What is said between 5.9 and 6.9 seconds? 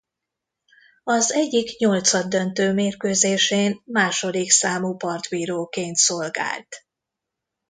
szolgált.